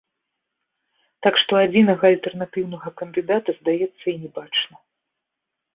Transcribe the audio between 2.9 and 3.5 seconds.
кандыдата,